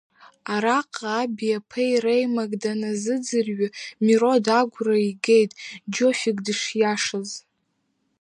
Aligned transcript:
Араҟа 0.53 1.09
аби 1.21 1.57
аԥеи 1.59 1.93
реимак 2.03 2.51
даназыӡырҩы, 2.61 3.67
Мирод 4.05 4.45
агәра 4.59 4.95
игеит 5.09 5.51
Џьофик 5.93 6.37
дышиашаз. 6.45 7.29